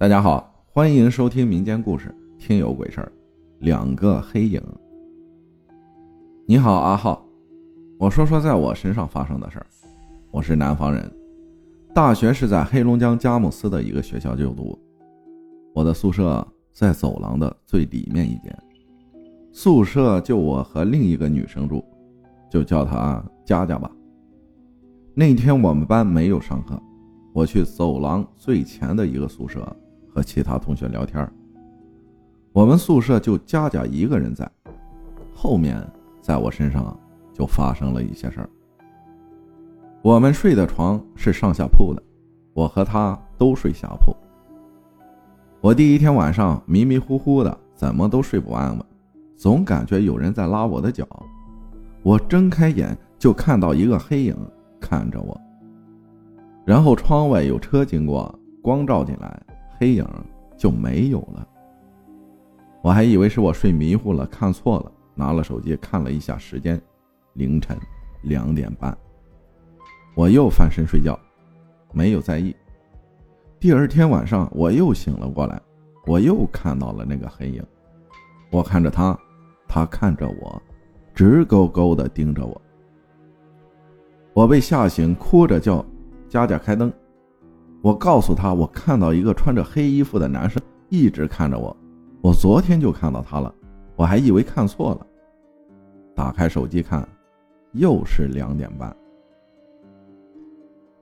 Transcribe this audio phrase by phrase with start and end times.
[0.00, 3.12] 大家好，欢迎收听民间故事《听有鬼事儿》。
[3.58, 4.62] 两个黑影。
[6.46, 7.26] 你好，阿浩，
[7.98, 9.66] 我说说在我身上发生的事儿。
[10.30, 11.12] 我是南方人，
[11.92, 14.78] 大学是在黑龙江佳木斯的一个学校就读。
[15.74, 18.56] 我的宿舍在走廊的最里面一间，
[19.50, 21.84] 宿舍就我和另一个女生住，
[22.48, 23.90] 就叫她佳佳吧。
[25.12, 26.80] 那天我们班没有上课，
[27.32, 29.76] 我去走廊最前的一个宿舍。
[30.18, 31.30] 和其他同学聊天，
[32.52, 34.50] 我们宿舍就佳佳一个人在。
[35.32, 35.80] 后面
[36.20, 36.98] 在我身上
[37.32, 38.50] 就发生了一些事儿。
[40.02, 42.02] 我们睡的床是上下铺的，
[42.52, 44.12] 我和他都睡下铺。
[45.60, 48.84] 我第一天晚上迷迷糊糊的，怎么都睡不安稳，
[49.36, 51.06] 总感觉有人在拉我的脚。
[52.02, 54.36] 我睁开眼就看到一个黑影
[54.80, 55.40] 看着我，
[56.64, 59.40] 然后窗外有车经过，光照进来。
[59.78, 60.04] 黑影
[60.56, 61.48] 就没有了，
[62.82, 66.80] 我还以为是我睡迷糊了，看错了，拿了手机看了一下时间，
[67.34, 67.78] 凌晨
[68.22, 68.96] 两点半。
[70.16, 71.16] 我又翻身睡觉，
[71.92, 72.54] 没有在意。
[73.60, 75.60] 第二天晚上我又醒了过来，
[76.06, 77.62] 我又看到了那个黑影，
[78.50, 79.16] 我看着他，
[79.68, 80.60] 他看着我，
[81.14, 82.60] 直勾勾的盯着我。
[84.34, 85.84] 我被吓醒，哭着叫
[86.28, 86.92] 佳佳开灯。
[87.80, 91.74] 我告诉他，我看到一个穿着黑衣服的男生一直看着我。
[92.20, 93.54] 我昨天就看到他了，
[93.94, 95.06] 我还以为看错了。
[96.14, 97.08] 打开手机看，
[97.72, 98.94] 又是两点半。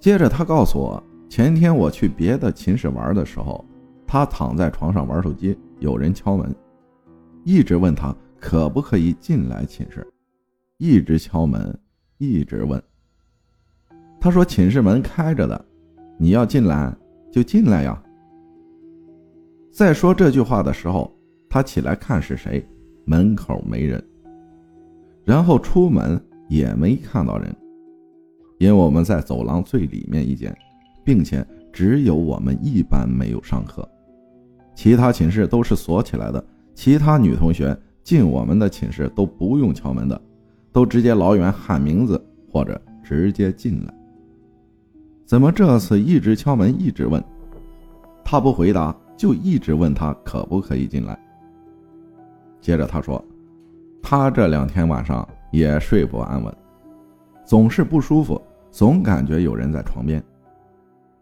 [0.00, 3.64] 接着他告诉我，前天我去别的寝室玩的时候，
[4.04, 6.52] 他躺在床上玩手机，有人敲门，
[7.44, 10.04] 一直问他可不可以进来寝室，
[10.78, 11.78] 一直敲门，
[12.18, 12.82] 一直问。
[14.20, 15.64] 他说寝室门开着的。
[16.16, 16.94] 你要进来
[17.30, 18.00] 就进来呀。
[19.70, 21.12] 在说这句话的时候，
[21.48, 22.64] 他起来看是谁，
[23.04, 24.02] 门口没人，
[25.24, 27.54] 然后出门也没看到人，
[28.58, 30.56] 因为我们在走廊最里面一间，
[31.04, 33.88] 并且只有我们一班没有上课，
[34.76, 36.44] 其他寝室都是锁起来的。
[36.74, 40.20] 其他女同学进我们的寝室都不用敲门的，
[40.72, 42.20] 都直接老远喊名字
[42.50, 43.94] 或者直接进来。
[45.24, 47.22] 怎么这次一直敲门，一直问，
[48.24, 51.18] 他不回答，就一直问他可不可以进来。
[52.60, 53.22] 接着他说，
[54.02, 56.54] 他这两天晚上也睡不安稳，
[57.44, 58.40] 总是不舒服，
[58.70, 60.22] 总感觉有人在床边，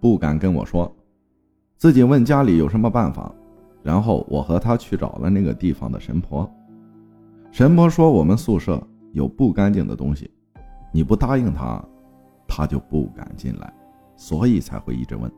[0.00, 0.94] 不敢跟我说，
[1.76, 3.32] 自己问家里有什么办法。
[3.82, 6.50] 然后我和他去找了那个地方的神婆，
[7.52, 8.82] 神婆说我们宿舍
[9.12, 10.28] 有不干净的东西，
[10.92, 11.80] 你不答应他，
[12.48, 13.72] 他就不敢进来。
[14.16, 15.30] 所以才会一直问，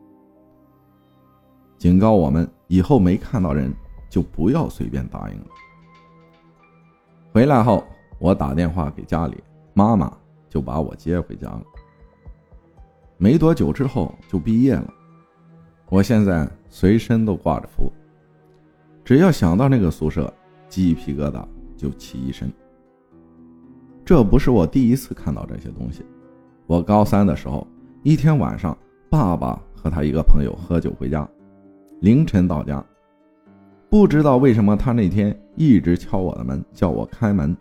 [1.77, 3.73] 警告我们以后没看到人
[4.09, 5.45] 就不要随便答应了。
[7.33, 7.83] 回来后，
[8.19, 10.11] 我打电话给家里，妈妈
[10.47, 11.61] 就把我接回家了。
[13.17, 14.93] 没多久之后就毕业了，
[15.89, 17.91] 我现在随身都挂着符，
[19.03, 20.33] 只要想到那个宿舍，
[20.69, 21.45] 鸡皮疙瘩
[21.75, 22.49] 就起一身。
[24.05, 26.05] 这不是我第一次看到这些东西，
[26.65, 27.67] 我高三的时候。
[28.01, 28.77] 一天晚上，
[29.09, 31.29] 爸爸和他一个朋友喝酒回家，
[31.99, 32.83] 凌晨到家。
[33.89, 37.55] 不知道为什么，他那天一直敲我的门，叫我开门，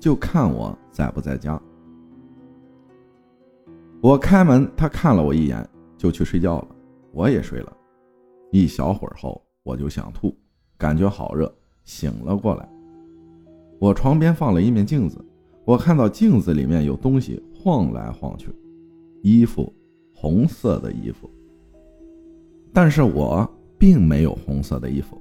[0.00, 1.60] 就看我在不在家。
[4.00, 6.68] 我开门，他看了我一眼，就去睡觉了。
[7.12, 7.70] 我也睡了。
[8.50, 10.34] 一小会儿后，我就想吐，
[10.78, 11.54] 感觉好热，
[11.84, 12.66] 醒了过来。
[13.78, 15.22] 我床边放了一面镜子，
[15.66, 18.48] 我看到镜子里面有东西晃来晃去，
[19.22, 19.70] 衣服。
[20.22, 21.28] 红色的衣服，
[22.72, 23.44] 但是我
[23.76, 25.20] 并没有红色的衣服。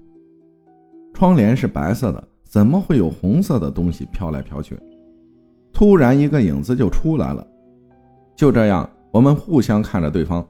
[1.11, 4.77] 窗帘是白色的，怎么会有红色的东西飘来飘去？
[5.73, 7.45] 突然，一个影子就出来了。
[8.35, 10.47] 就这样，我们互相看着对方，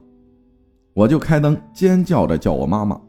[0.92, 3.00] 我就开灯，尖叫着叫我妈妈。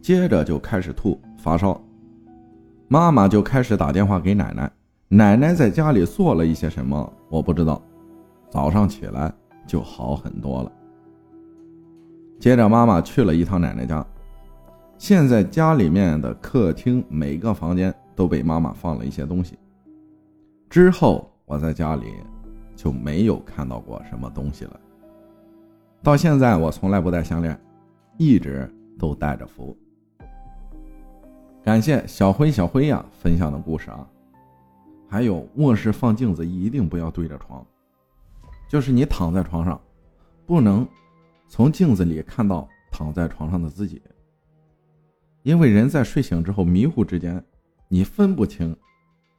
[0.00, 1.80] 接着就开始吐发烧，
[2.86, 4.70] 妈妈就开始打电话给奶奶，
[5.08, 7.82] 奶奶在家里做了一些什么，我不知道。
[8.48, 9.34] 早上起来。
[9.66, 10.72] 就好很多了。
[12.38, 14.06] 接着，妈妈去了一趟奶奶家。
[14.98, 19.58] 现在家里面的客厅每个房间都被妈妈放了一些东西。
[20.70, 22.14] 之后，我在家里
[22.74, 24.80] 就没有看到过什么东西了。
[26.02, 27.58] 到现在，我从来不戴项链，
[28.16, 29.76] 一直都戴着符。
[31.62, 34.06] 感谢小辉小辉呀分享的故事啊，
[35.08, 37.66] 还有卧室放镜子一定不要对着床。
[38.68, 39.80] 就是你躺在床上，
[40.46, 40.86] 不能
[41.48, 44.02] 从镜子里看到躺在床上的自己。
[45.42, 47.44] 因为人在睡醒之后迷糊之间，
[47.88, 48.76] 你分不清，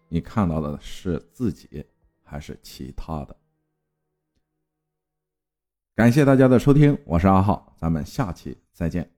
[0.08, 1.86] 你看到的是自己
[2.24, 3.36] 还是其他的。
[5.96, 9.17] 感谢大家的收听，我是阿浩，咱们下期再见。